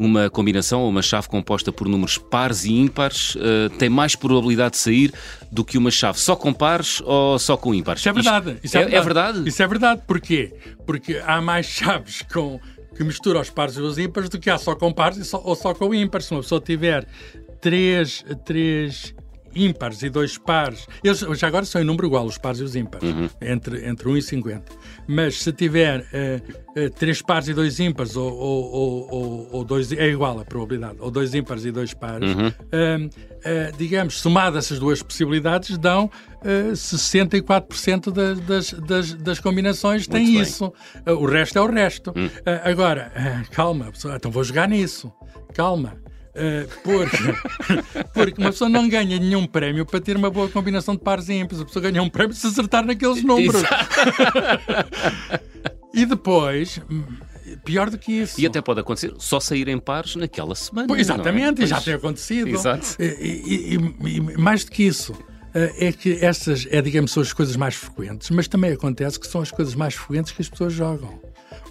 uma 0.00 0.30
combinação 0.30 0.80
ou 0.80 0.88
uma 0.88 1.02
chave 1.02 1.28
composta 1.28 1.70
por 1.70 1.86
números 1.86 2.16
pares 2.16 2.64
e 2.64 2.72
ímpares 2.72 3.34
uh, 3.34 3.68
tem 3.78 3.90
mais 3.90 4.16
probabilidade 4.16 4.72
de 4.72 4.78
sair 4.78 5.12
do 5.52 5.62
que 5.62 5.76
uma 5.76 5.90
chave 5.90 6.18
só 6.18 6.34
com 6.34 6.54
pares 6.54 7.02
ou 7.04 7.38
só 7.38 7.54
com 7.54 7.74
ímpares. 7.74 8.00
Isso 8.00 8.08
é 8.08 8.12
verdade. 8.14 8.56
Isso 8.64 8.78
é, 8.78 8.82
é, 8.82 8.94
é, 8.94 9.00
verdade. 9.02 9.46
Isso 9.46 9.62
é 9.62 9.66
verdade. 9.66 10.00
Porquê? 10.06 10.54
Porque 10.86 11.20
há 11.22 11.42
mais 11.42 11.66
chaves 11.68 12.22
com 12.32 12.58
que 12.96 13.04
misturam 13.04 13.42
os 13.42 13.50
pares 13.50 13.76
e 13.76 13.80
os 13.82 13.98
ímpares 13.98 14.30
do 14.30 14.38
que 14.38 14.48
há 14.48 14.56
só 14.56 14.74
com 14.74 14.90
pares 14.90 15.26
só, 15.26 15.42
ou 15.44 15.54
só 15.54 15.74
com 15.74 15.94
ímpares. 15.94 16.26
Se 16.26 16.32
uma 16.32 16.40
pessoa 16.40 16.62
tiver 16.62 17.06
três, 17.60 18.24
três 18.46 19.14
ímpares 19.54 20.02
e 20.02 20.10
dois 20.10 20.38
pares. 20.38 20.86
Eles 21.02 21.20
já 21.38 21.48
agora 21.48 21.64
são 21.64 21.80
em 21.80 21.84
número 21.84 22.06
igual, 22.06 22.24
os 22.26 22.38
pares 22.38 22.60
e 22.60 22.64
os 22.64 22.76
ímpares, 22.76 23.08
uhum. 23.08 23.28
entre, 23.40 23.86
entre 23.88 24.08
1 24.08 24.16
e 24.16 24.22
50. 24.22 24.72
Mas 25.06 25.42
se 25.42 25.52
tiver 25.52 26.00
uh, 26.00 26.80
uh, 26.80 26.90
três 26.90 27.22
pares 27.22 27.48
e 27.48 27.54
dois 27.54 27.80
ímpares, 27.80 28.16
ou, 28.16 28.32
ou, 28.32 29.08
ou, 29.10 29.48
ou, 29.52 29.64
dois, 29.64 29.90
é 29.92 30.08
igual 30.08 30.38
a 30.38 30.44
probabilidade, 30.44 30.96
ou 31.00 31.10
dois 31.10 31.34
ímpares 31.34 31.64
e 31.64 31.72
dois 31.72 31.94
pares, 31.94 32.34
uhum. 32.34 32.48
uh, 32.48 33.76
digamos, 33.76 34.20
somadas 34.20 34.66
essas 34.66 34.78
duas 34.78 35.02
possibilidades, 35.02 35.76
dão 35.78 36.10
64% 36.42 38.10
das, 38.10 38.40
das, 38.40 38.72
das, 38.72 39.14
das, 39.14 39.40
combinações 39.40 40.06
têm 40.06 40.40
isso. 40.40 40.72
o 41.06 41.26
resto 41.26 41.58
é 41.58 41.62
o 41.62 41.70
resto. 41.70 42.12
Hum. 42.16 42.30
agora, 42.64 43.12
calma, 43.52 43.92
então 44.16 44.30
vou 44.30 44.42
jogar 44.42 44.68
nisso. 44.68 45.12
Calma. 45.52 45.96
Uh, 46.30 46.68
porque, 46.84 48.04
porque 48.14 48.40
uma 48.40 48.50
pessoa 48.50 48.70
não 48.70 48.88
ganha 48.88 49.18
nenhum 49.18 49.46
prémio 49.46 49.84
para 49.84 50.00
ter 50.00 50.16
uma 50.16 50.30
boa 50.30 50.48
combinação 50.48 50.94
de 50.94 51.02
pares 51.02 51.28
e 51.28 51.34
ímpares. 51.34 51.60
A 51.60 51.64
pessoa 51.64 51.82
ganha 51.82 52.02
um 52.02 52.08
prémio 52.08 52.34
se 52.34 52.46
acertar 52.46 52.84
naqueles 52.84 53.22
números. 53.22 53.62
e 55.92 56.06
depois, 56.06 56.80
pior 57.64 57.90
do 57.90 57.98
que 57.98 58.12
isso. 58.12 58.40
E 58.40 58.46
até 58.46 58.60
pode 58.60 58.80
acontecer 58.80 59.12
só 59.18 59.40
sair 59.40 59.68
em 59.68 59.78
pares 59.78 60.14
naquela 60.14 60.54
semana. 60.54 60.86
Pois, 60.86 60.98
é? 60.98 61.02
exatamente, 61.02 61.64
é? 61.64 61.66
já 61.66 61.80
tem 61.80 61.94
acontecido. 61.94 62.48
Exato. 62.48 62.96
E, 63.00 63.04
e, 63.04 63.76
e, 63.76 64.16
e 64.16 64.20
mais 64.38 64.64
do 64.64 64.70
que 64.70 64.84
isso. 64.84 65.14
Eh, 65.54 65.88
é 65.88 65.92
que 65.92 66.24
essas, 66.24 66.66
é, 66.70 66.80
digamos, 66.80 67.10
são 67.10 67.22
as 67.22 67.32
coisas 67.32 67.56
mais 67.56 67.74
frequentes, 67.74 68.30
mas 68.30 68.46
também 68.46 68.72
acontece 68.72 69.18
que 69.18 69.26
são 69.26 69.40
as 69.40 69.50
coisas 69.50 69.74
mais 69.74 69.94
frequentes 69.94 70.32
que 70.32 70.42
as 70.42 70.48
pessoas 70.48 70.72
jogam. 70.72 71.20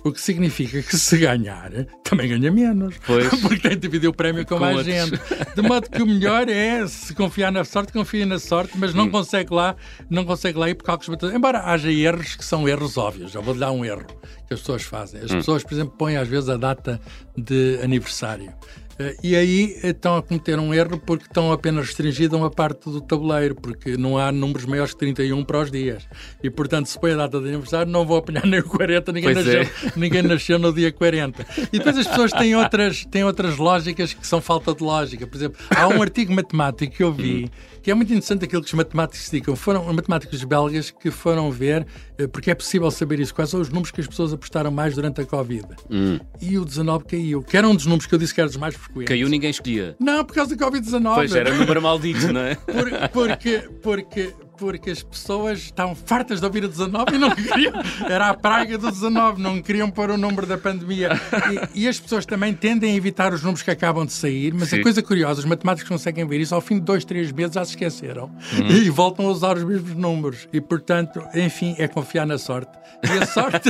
O 0.03 0.11
que 0.11 0.21
significa 0.21 0.81
que 0.81 0.97
se 0.97 1.17
ganhar, 1.17 1.71
também 2.03 2.29
ganha 2.29 2.51
menos. 2.51 2.95
Pois. 3.05 3.27
Porque 3.41 3.59
tem 3.59 3.71
de 3.71 3.77
dividir 3.77 4.07
o 4.07 4.13
prémio 4.13 4.45
com, 4.45 4.55
com 4.55 4.61
mais 4.61 4.77
outros. 4.77 4.95
gente. 4.95 5.55
De 5.55 5.61
modo 5.61 5.89
que 5.89 6.01
o 6.01 6.05
melhor 6.05 6.47
é, 6.47 6.87
se 6.87 7.13
confiar 7.13 7.51
na 7.51 7.65
sorte, 7.65 7.91
confia 7.91 8.25
na 8.25 8.39
sorte, 8.39 8.73
mas 8.77 8.93
não 8.93 9.05
hum. 9.05 9.11
consegue 9.11 9.53
lá, 9.53 9.75
não 10.09 10.23
consegue 10.23 10.57
lá 10.57 10.69
ir 10.69 10.75
por 10.75 10.85
cálculos. 10.85 11.33
Embora 11.33 11.63
haja 11.65 11.91
erros 11.91 12.35
que 12.35 12.45
são 12.45 12.67
erros 12.67 12.97
óbvios. 12.97 13.31
Já 13.31 13.41
vou 13.41 13.53
dar 13.53 13.71
um 13.71 13.83
erro 13.83 14.05
que 14.47 14.53
as 14.53 14.59
pessoas 14.61 14.83
fazem. 14.83 15.21
As 15.21 15.31
hum. 15.31 15.37
pessoas, 15.37 15.63
por 15.63 15.73
exemplo, 15.73 15.95
põem 15.97 16.17
às 16.17 16.27
vezes 16.27 16.49
a 16.49 16.57
data 16.57 16.99
de 17.37 17.79
aniversário. 17.83 18.53
Eh, 18.99 19.15
e 19.23 19.35
aí 19.35 19.79
estão 19.81 20.17
a 20.17 20.21
cometer 20.21 20.59
um 20.59 20.73
erro 20.73 20.99
porque 20.99 21.23
estão 21.23 21.51
apenas 21.51 21.87
restringidos 21.87 22.37
a 22.37 22.37
uma 22.37 22.51
parte 22.51 22.89
do 22.89 22.99
tabuleiro, 22.99 23.55
porque 23.55 23.95
não 23.95 24.17
há 24.17 24.31
números 24.31 24.65
maiores 24.65 24.93
que 24.93 24.99
31 24.99 25.43
para 25.45 25.59
os 25.59 25.71
dias. 25.71 26.07
E, 26.43 26.49
portanto, 26.49 26.87
se 26.87 26.99
põe 26.99 27.13
a 27.13 27.15
data 27.15 27.39
de 27.39 27.47
aniversário, 27.47 27.91
não 27.91 28.05
vou 28.05 28.17
apanhar 28.17 28.45
nem 28.47 28.59
o 28.59 28.63
40, 28.63 29.11
ninguém, 29.13 29.33
nasceu, 29.33 29.61
é. 29.61 29.69
ninguém 29.95 30.21
nasceu 30.21 30.59
no 30.59 30.73
dia 30.73 30.91
40. 30.91 31.45
E 31.71 31.77
depois 31.77 31.97
as 31.97 32.07
pessoas 32.07 32.31
têm 32.31 32.55
outras, 32.55 33.05
têm 33.05 33.23
outras 33.23 33.57
lógicas 33.57 34.13
que 34.13 34.27
são 34.27 34.41
falta 34.41 34.75
de 34.75 34.83
lógica. 34.83 35.25
Por 35.25 35.37
exemplo, 35.37 35.57
há 35.69 35.87
um 35.87 36.01
artigo 36.01 36.33
matemático 36.33 36.95
que 36.95 37.03
eu 37.03 37.13
vi 37.13 37.49
que 37.81 37.91
é 37.91 37.93
muito 37.93 38.11
interessante 38.11 38.45
aquilo 38.45 38.61
que 38.61 38.67
os 38.67 38.73
matemáticos 38.73 39.29
dizem. 39.29 39.55
Foram 39.55 39.91
matemáticos 39.93 40.43
belgas 40.43 40.91
que 40.91 41.09
foram 41.09 41.51
ver, 41.51 41.85
eh, 42.17 42.27
porque 42.27 42.51
é 42.51 42.55
possível 42.55 42.91
saber 42.91 43.19
isso, 43.19 43.33
quais 43.33 43.49
são 43.49 43.59
os 43.59 43.69
números 43.69 43.91
que 43.91 44.01
as 44.01 44.07
pessoas 44.07 44.33
apostaram 44.33 44.71
mais 44.71 44.95
durante 44.95 45.21
a 45.21 45.25
Covid. 45.25 45.65
Hum. 45.89 46.19
E 46.41 46.57
o 46.57 46.65
19 46.65 47.05
caiu, 47.05 47.41
que 47.41 47.55
era 47.55 47.67
um 47.67 47.75
dos 47.75 47.85
números 47.85 48.05
que 48.05 48.13
eu 48.13 48.19
disse 48.19 48.33
que 48.33 48.41
era 48.41 48.49
dos 48.49 48.57
mais 48.57 48.75
Caiu, 49.05 49.29
ninguém 49.29 49.49
escolhia. 49.49 49.95
Não, 49.99 50.25
por 50.25 50.33
causa 50.33 50.55
da 50.55 50.65
Covid-19. 50.65 51.15
Pois 51.15 51.35
era 51.35 51.53
número 51.53 51.81
maldito, 51.81 52.31
não 52.33 52.41
é? 52.41 52.55
Por, 52.55 53.09
porque, 53.09 53.69
porque, 53.81 54.33
porque 54.59 54.89
as 54.89 55.01
pessoas 55.01 55.59
estavam 55.59 55.95
fartas 55.95 56.39
de 56.39 56.45
ouvir 56.45 56.65
o 56.65 56.67
19 56.67 57.15
e 57.15 57.17
não 57.17 57.31
queriam. 57.31 57.73
Era 58.07 58.29
a 58.29 58.33
praga 58.33 58.77
do 58.77 58.91
19, 58.91 59.41
não 59.41 59.61
queriam 59.61 59.89
pôr 59.89 60.11
o 60.11 60.17
número 60.17 60.45
da 60.45 60.57
pandemia. 60.57 61.09
E, 61.73 61.83
e, 61.83 61.87
as 61.87 61.99
pessoas 61.99 62.25
também 62.25 62.53
tendem 62.53 62.93
a 62.93 62.95
evitar 62.95 63.33
os 63.33 63.41
números 63.41 63.63
que 63.63 63.71
acabam 63.71 64.05
de 64.05 64.11
sair, 64.11 64.53
mas 64.53 64.69
Sim. 64.69 64.79
a 64.79 64.83
coisa 64.83 65.01
curiosa, 65.01 65.39
os 65.39 65.45
matemáticos 65.45 65.89
conseguem 65.89 66.27
ver 66.27 66.41
isso, 66.41 66.53
ao 66.53 66.61
fim 66.61 66.75
de 66.75 66.81
dois, 66.81 67.05
três 67.05 67.31
meses 67.31 67.53
já 67.53 67.63
se 67.63 67.71
esqueceram 67.71 68.25
uhum. 68.25 68.67
e 68.67 68.89
voltam 68.89 69.27
a 69.27 69.31
usar 69.31 69.55
os 69.55 69.63
mesmos 69.63 69.95
números. 69.95 70.47
E, 70.51 70.59
portanto, 70.59 71.23
enfim, 71.33 71.75
é 71.77 71.87
confiar 71.87 72.27
na 72.27 72.37
sorte. 72.37 72.71
E 73.01 73.23
a 73.23 73.25
sorte, 73.25 73.69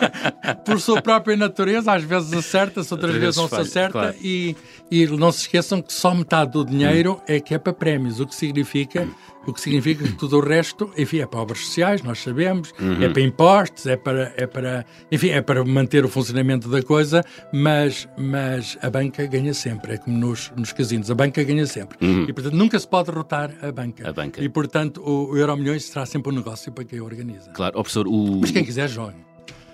por 0.64 0.80
sua 0.80 1.02
própria 1.02 1.36
natureza, 1.36 1.92
às 1.92 2.02
vezes 2.02 2.32
acerta-se, 2.32 2.92
outras, 2.92 3.14
vezes 3.14 3.36
não 3.36 3.48
se 3.48 3.54
acerta. 3.56 3.92
Claro. 3.92 4.14
E, 4.22 4.56
e 4.90 5.06
não 5.06 5.30
se 5.30 5.42
esqueçam 5.42 5.82
que 5.82 5.92
só 5.92 6.14
metade 6.14 6.52
do 6.52 6.64
dinheiro 6.64 7.12
uhum. 7.12 7.20
é 7.26 7.40
que 7.40 7.54
é 7.54 7.58
para 7.58 7.72
prémios, 7.72 8.18
o 8.18 8.26
que 8.26 8.34
significa 8.34 9.06
o 9.46 9.52
que 9.52 9.60
significa 9.60 10.04
que 10.04 10.12
tudo 10.12 10.38
o 10.38 10.40
resto, 10.40 10.90
enfim, 10.96 11.20
é 11.20 11.26
para 11.26 11.40
obras 11.40 11.60
sociais, 11.60 12.02
nós 12.02 12.18
sabemos, 12.20 12.72
uhum. 12.80 13.02
é 13.02 13.08
para 13.08 13.22
impostos, 13.22 13.86
é 13.86 13.96
para, 13.96 14.32
é 14.36 14.46
para, 14.46 14.86
enfim, 15.10 15.30
é 15.30 15.40
para 15.40 15.64
manter 15.64 16.04
o 16.04 16.08
funcionamento 16.08 16.68
da 16.68 16.82
coisa, 16.82 17.24
mas, 17.52 18.08
mas 18.16 18.78
a 18.82 18.90
banca 18.90 19.26
ganha 19.26 19.54
sempre, 19.54 19.94
é 19.94 19.96
como 19.98 20.16
nos, 20.16 20.52
nos 20.56 20.72
casinos, 20.72 21.10
a 21.10 21.14
banca 21.14 21.42
ganha 21.42 21.66
sempre. 21.66 21.98
Uhum. 22.00 22.26
E, 22.28 22.32
portanto, 22.32 22.54
nunca 22.54 22.78
se 22.78 22.86
pode 22.86 23.10
derrotar 23.10 23.52
a 23.62 23.72
banca. 23.72 24.08
A 24.08 24.12
banca. 24.12 24.42
E, 24.42 24.48
portanto, 24.48 25.02
o, 25.02 25.32
o 25.32 25.36
Euro 25.36 25.56
Milhões 25.56 25.84
será 25.84 26.06
sempre 26.06 26.32
um 26.32 26.36
negócio 26.36 26.72
para 26.72 26.84
quem 26.84 27.00
organiza. 27.00 27.50
Claro, 27.50 27.78
oh, 27.78 27.82
professor, 27.82 28.06
o... 28.06 28.40
Mas 28.40 28.50
quem 28.50 28.64
quiser, 28.64 28.88
jogue. 28.88 29.31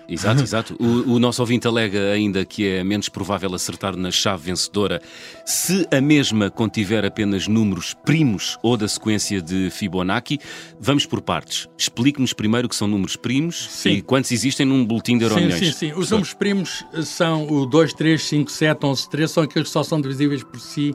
Exato, 0.09 0.43
exato. 0.43 0.77
O, 0.81 1.15
o, 1.15 1.19
nosso 1.19 1.43
ouvinte 1.43 1.67
alega 1.67 2.13
ainda 2.13 2.43
que 2.43 2.67
é 2.67 2.83
menos 2.83 3.11
provável 3.11 3.55
acertar 3.55 3.95
na 3.95 4.11
chave 4.11 4.45
vencedora 4.45 5.03
se 5.45 5.87
a 5.91 6.01
mesma 6.01 6.51
contiver 6.51 7.05
apenas 7.05 7.47
números 7.47 7.95
primos 8.07 8.59
ou 8.63 8.77
da 8.77 8.89
sequência 8.89 9.43
de 9.43 9.69
Fibonacci. 9.71 10.39
Vamos 10.81 11.05
por 11.05 11.21
partes. 11.21 11.69
Explique-nos 11.77 12.33
primeiro 12.33 12.67
o 12.67 12.69
que 12.71 12.77
são 12.77 12.89
números 12.89 13.17
primos 13.17 13.69
sim. 13.71 13.91
e 13.91 14.03
quantos 14.03 14.33
existem 14.33 14.65
num 14.65 14.85
boletim 14.85 15.19
de 15.19 15.25
Euromilhões. 15.25 15.59
Sim, 15.59 15.73
sim, 15.73 15.73
sim. 15.73 15.93
Os 15.93 16.11
números 16.11 16.33
primos 16.33 16.85
são 17.05 17.47
o 17.47 17.67
2, 17.67 17.93
3, 17.93 18.23
5, 18.23 18.51
7, 18.51 18.87
11, 18.87 19.11
3, 19.11 19.31
são 19.31 19.43
aqueles 19.43 19.69
que 19.69 19.73
só 19.73 19.83
são 19.83 20.01
divisíveis 20.01 20.43
por 20.43 20.59
si 20.59 20.95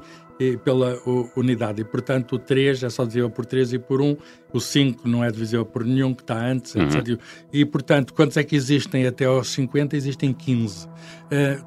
pela 0.64 0.98
unidade. 1.36 1.82
E, 1.82 1.84
portanto, 1.84 2.36
o 2.36 2.40
3 2.40 2.84
é 2.84 2.90
só 2.90 3.04
divisível 3.04 3.30
por 3.30 3.46
3 3.46 3.74
e 3.74 3.80
por 3.80 4.02
1. 4.02 4.18
O 4.52 4.60
5 4.60 5.08
não 5.08 5.24
é 5.24 5.32
divisível 5.32 5.66
por 5.66 5.86
nenhum 5.86 6.14
que 6.14 6.22
está 6.22 6.46
antes, 6.46 6.76
uhum. 6.76 6.84
etc. 6.84 7.20
E, 7.52 7.66
portanto, 7.66 8.14
quantos 8.14 8.38
é 8.38 8.44
que 8.44 8.56
existem 8.56 9.06
até 9.06 9.26
aos 9.26 9.50
50? 9.50 9.96
Existem 9.96 10.34
15. 10.34 10.88
Uh, 10.88 10.90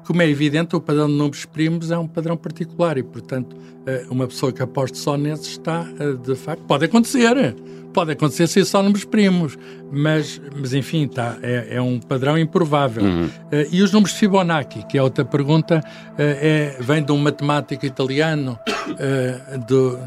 como 0.05 0.21
é 0.21 0.29
evidente, 0.29 0.75
o 0.75 0.81
padrão 0.81 1.07
de 1.07 1.13
números 1.13 1.45
primos 1.45 1.91
é 1.91 1.97
um 1.97 2.07
padrão 2.07 2.37
particular 2.37 2.97
e, 2.97 3.03
portanto, 3.03 3.53
uh, 3.53 4.11
uma 4.11 4.27
pessoa 4.27 4.51
que 4.51 4.61
aposte 4.61 4.97
só 4.97 5.17
nesses 5.17 5.47
está, 5.47 5.81
uh, 5.81 6.17
de 6.17 6.35
facto, 6.35 6.61
pode 6.63 6.85
acontecer 6.85 7.55
pode 7.97 8.11
acontecer 8.11 8.45
ser 8.45 8.63
só 8.63 8.83
números 8.83 9.05
primos, 9.05 9.57
mas, 9.91 10.39
mas 10.55 10.71
enfim, 10.71 11.07
tá, 11.07 11.35
é, 11.41 11.77
é 11.77 11.81
um 11.81 11.99
padrão 11.99 12.37
improvável. 12.37 13.03
Uhum. 13.03 13.25
Uh, 13.25 13.65
e 13.71 13.81
os 13.81 13.91
números 13.91 14.13
de 14.13 14.19
Fibonacci, 14.19 14.85
que 14.87 14.99
é 14.99 15.01
outra 15.01 15.25
pergunta, 15.25 15.83
uh, 15.83 16.13
é, 16.17 16.77
vem 16.79 17.03
de 17.03 17.11
um 17.11 17.17
matemático 17.17 17.87
italiano 17.87 18.59
uh, 18.69 19.57
do, 19.65 19.97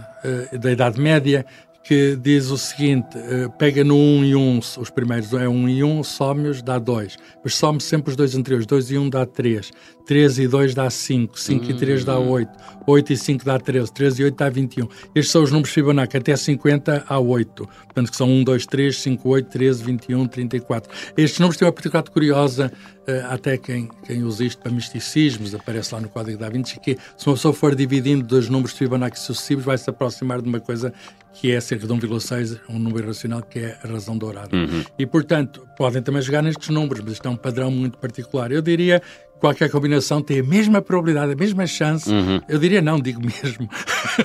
da 0.57 0.71
Idade 0.71 1.01
Média 1.01 1.45
que 1.83 2.17
diz 2.17 2.51
o 2.51 2.59
seguinte: 2.59 3.17
uh, 3.17 3.51
pega 3.59 3.83
no 3.83 3.97
1 3.97 4.25
e 4.25 4.37
1, 4.37 4.59
os 4.79 4.91
primeiros 4.91 5.33
é 5.33 5.49
1 5.49 5.69
e 5.69 5.85
1, 5.85 6.05
some-os, 6.05 6.63
dá 6.63 6.79
2. 6.79 7.17
Mas 7.43 7.55
some 7.55 7.81
sempre 7.81 8.11
os 8.11 8.17
dois 8.17 8.35
anteriores: 8.35 8.67
2 8.67 8.91
e 8.91 8.99
1 8.99 9.09
dá 9.09 9.27
3, 9.27 9.71
3 10.07 10.39
e 10.39 10.49
2 10.49 10.75
dá 10.75 10.91
5, 10.91 11.39
5 11.39 11.65
hum. 11.65 11.71
e 11.71 11.75
3 11.75 12.05
dá 12.05 12.19
8, 12.19 12.51
8 12.87 13.13
e 13.13 13.17
5 13.17 13.45
dá 13.45 13.59
13, 13.59 13.93
13 13.93 14.21
e 14.21 14.25
8 14.27 14.37
dá 14.37 14.51
21. 14.51 14.89
Estes 15.15 15.31
são 15.31 15.43
os 15.43 15.51
números 15.51 15.73
Fibonacci, 15.73 16.17
até 16.17 16.37
50 16.37 17.05
há 17.09 17.19
8. 17.19 17.67
Portanto, 17.67 18.11
que 18.11 18.17
são 18.17 18.29
1, 18.29 18.45
2, 18.45 18.67
3, 18.67 18.97
5, 18.97 19.29
8, 19.29 19.49
13, 19.49 19.85
21, 19.85 20.27
34. 20.27 20.93
Estes 21.17 21.39
números 21.39 21.57
têm 21.57 21.67
uma 21.67 21.73
particularidade 21.73 22.11
curiosa, 22.13 22.73
uh, 23.09 23.33
até 23.33 23.57
quem, 23.57 23.89
quem 24.05 24.23
usa 24.23 24.45
isto 24.45 24.61
para 24.63 24.71
misticismos, 24.71 25.55
aparece 25.55 25.95
lá 25.95 26.01
no 26.01 26.09
Código 26.09 26.39
da 26.39 26.49
Vinci, 26.49 26.79
que 26.79 26.97
se 27.17 27.27
uma 27.27 27.35
pessoa 27.35 27.55
for 27.55 27.75
dividindo 27.75 28.25
dois 28.25 28.49
números 28.49 28.77
Fibonacci 28.77 29.21
sucessivos, 29.23 29.65
vai 29.65 29.79
se 29.79 29.89
aproximar 29.89 30.43
de 30.43 30.49
uma 30.49 30.61
coisa 30.61 30.93
que 31.33 31.53
é 31.53 31.61
cerca 31.61 31.87
de 31.87 31.93
1,6, 31.93 32.61
um 32.69 32.79
número 32.79 33.07
racional 33.07 33.43
que 33.43 33.59
é 33.59 33.79
a 33.83 33.87
razão 33.87 34.17
dourada. 34.17 34.55
Uhum. 34.55 34.85
E, 34.99 35.07
portanto, 35.07 35.67
podem 35.77 36.03
também 36.03 36.23
jogar 36.23 36.43
nestes 36.43 36.69
números, 36.69 37.03
mas 37.03 37.15
isto 37.15 37.27
é 37.27 37.31
um 37.31 37.37
padrão 37.37 37.71
muito 37.71 37.99
particular. 37.99 38.51
Eu 38.51 38.61
diria 38.61 39.01
que 39.01 39.41
qualquer 39.41 39.71
combinação 39.71 40.21
tem 40.21 40.41
a 40.41 40.43
mesma 40.43 40.83
probabilidade, 40.83 41.33
a 41.33 41.37
mesma 41.37 41.67
chance. 41.67 42.11
Uhum. 42.11 42.41
Eu 42.49 42.59
diria 42.59 42.83
não, 42.83 43.01
digo 43.01 43.21
mesmo. 43.21 43.69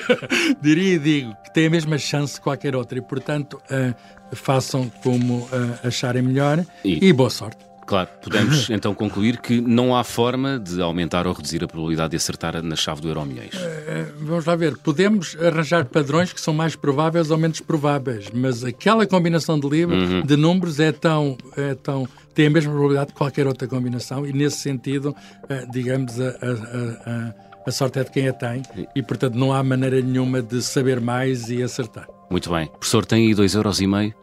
diria 0.62 0.96
e 0.96 1.00
digo 1.00 1.36
que 1.44 1.54
tem 1.54 1.68
a 1.68 1.70
mesma 1.70 1.98
chance 1.98 2.36
que 2.36 2.44
qualquer 2.44 2.76
outra. 2.76 2.98
E, 2.98 3.02
portanto, 3.02 3.62
uh, 3.72 4.36
façam 4.36 4.92
como 5.04 5.40
uh, 5.40 5.88
acharem 5.88 6.22
melhor 6.22 6.66
e, 6.84 7.08
e 7.08 7.14
boa 7.14 7.30
sorte. 7.30 7.66
Claro, 7.86 8.10
podemos 8.22 8.70
então 8.72 8.94
concluir 8.94 9.40
que 9.40 9.62
não 9.62 9.96
há 9.96 10.04
forma 10.04 10.60
de 10.60 10.82
aumentar 10.82 11.28
ou 11.28 11.34
reduzir 11.34 11.64
a 11.64 11.68
probabilidade 11.68 12.12
de 12.12 12.18
acertar 12.18 12.62
na 12.62 12.76
chave 12.76 13.02
do 13.02 13.08
euro 13.08 13.26
milhões. 13.26 13.54
Uh, 13.54 14.14
vamos 14.22 14.46
lá 14.46 14.56
ver. 14.56 14.78
Podemos 14.78 15.38
arranjar 15.40 15.86
padrões 15.86 16.34
que 16.34 16.42
são 16.42 16.54
mais 16.54 16.76
prováveis 16.76 17.30
ou 17.32 17.38
menos 17.38 17.60
prováveis, 17.60 18.28
mas 18.34 18.64
aquela 18.64 19.06
combinação 19.06 19.60
de 19.60 19.68
livros, 19.70 20.10
uhum. 20.10 20.22
de 20.24 20.36
números, 20.36 20.80
é 20.80 20.92
tão, 20.92 21.38
é 21.56 21.76
tão. 21.76 22.08
tem 22.34 22.48
a 22.48 22.50
mesma 22.50 22.72
probabilidade 22.72 23.12
que 23.12 23.18
qualquer 23.18 23.48
outra 23.48 23.68
combinação, 23.68 24.26
e 24.26 24.34
nesse 24.34 24.58
sentido, 24.58 25.10
uh, 25.44 25.72
digamos, 25.72 26.20
a, 26.20 26.28
a, 26.28 27.12
a, 27.12 27.34
a 27.68 27.72
sorte 27.72 28.00
é 28.00 28.04
de 28.04 28.12
quem 28.12 28.28
a 28.28 28.34
tem, 28.34 28.64
e 28.96 29.02
portanto 29.04 29.36
não 29.36 29.54
há 29.54 29.64
maneira 29.64 30.02
nenhuma 30.02 30.42
de 30.42 30.62
saber 30.62 31.00
mais 31.00 31.50
e 31.50 31.62
acertar. 31.62 32.08
Muito 32.30 32.50
bem. 32.50 32.68
professor, 32.68 33.06
tem 33.06 33.28
aí 33.28 33.36
dois 33.36 33.54
euros 33.54 33.80
e 33.80 33.88
meio? 33.88 34.14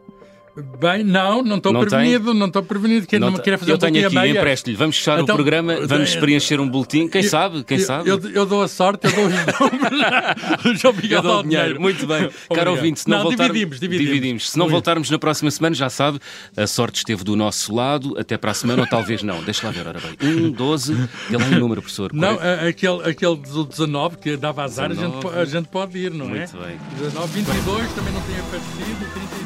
Bem, 0.55 1.03
não, 1.03 1.41
não 1.41 1.57
estou 1.57 1.73
prevenido, 1.73 2.25
tem? 2.31 2.39
não 2.39 2.45
estou 2.45 2.61
prevenido. 2.61 3.07
Quem 3.07 3.17
não, 3.17 3.31
não 3.31 3.39
queria 3.39 3.57
fazer 3.57 3.71
eu 3.71 3.75
um 3.75 3.79
tenho 3.79 4.05
aqui, 4.05 4.29
empresto-lhe. 4.29 4.75
Vamos 4.75 4.97
fechar 4.97 5.19
então, 5.19 5.33
o 5.33 5.37
programa, 5.37 5.87
vamos 5.87 6.15
preencher 6.15 6.59
um 6.59 6.69
boletim. 6.69 7.07
Quem 7.07 7.23
eu, 7.23 7.29
sabe? 7.29 7.63
Quem 7.63 7.79
eu, 7.79 7.85
sabe? 7.85 8.07
Eu, 8.07 8.19
eu, 8.29 8.45
dou 8.45 8.61
a 8.61 8.67
sorte, 8.67 9.07
eu 9.07 9.11
dou 9.13 9.25
os 9.25 9.33
números. 9.33 10.79
João 10.79 10.93
Miguel 10.93 11.17
eu 11.17 11.23
dou 11.23 11.39
o 11.39 11.43
dinheiro. 11.43 11.81
Muito 11.81 12.05
bem. 12.05 12.29
Caro 12.53 12.69
ouvinte, 12.69 12.99
se 12.99 13.09
não, 13.09 13.17
não 13.17 13.23
voltar... 13.23 13.47
dividimos, 13.47 13.79
dividimos, 13.79 14.13
dividimos. 14.13 14.51
Se 14.51 14.59
não 14.59 14.69
voltarmos 14.69 15.09
na 15.09 15.17
próxima 15.17 15.49
semana, 15.49 15.75
já 15.75 15.89
sabe, 15.89 16.19
a 16.55 16.67
sorte 16.67 16.97
esteve 16.97 17.23
do 17.23 17.35
nosso 17.35 17.73
lado. 17.73 18.15
Até 18.19 18.37
para 18.37 18.51
a 18.51 18.53
semana, 18.53 18.83
ou 18.83 18.87
talvez 18.87 19.23
não. 19.23 19.43
Deixa 19.43 19.65
lá 19.65 19.73
ver, 19.73 19.87
ora 19.87 19.99
bem. 19.99 20.29
1, 20.29 20.51
12, 20.51 20.93
ele 20.93 21.09
é 21.31 21.37
um 21.37 21.59
número, 21.59 21.81
professor. 21.81 22.13
Não, 22.13 22.37
aquele, 22.67 23.09
aquele 23.09 23.37
do 23.37 23.65
19 23.65 24.17
que 24.17 24.37
dava 24.37 24.63
azar, 24.63 24.89
19, 24.89 25.15
a 25.15 25.21
gente, 25.21 25.39
a 25.39 25.45
gente 25.45 25.67
pode 25.69 25.97
ir, 25.97 26.11
não 26.11 26.27
muito 26.27 26.55
é? 26.55 26.59
Muito 26.59 26.67
bem. 26.67 26.79
19, 26.99 27.33
22 27.41 27.93
também 27.93 28.13
não 28.13 28.21
tem 28.21 28.39
aparecido, 28.39 29.13
33, 29.13 29.41
tá? 29.41 29.42